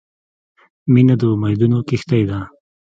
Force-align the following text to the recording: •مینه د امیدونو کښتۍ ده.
•مینه 0.93 1.15
د 1.19 1.21
امیدونو 1.33 1.79
کښتۍ 1.87 2.23
ده. 2.29 2.39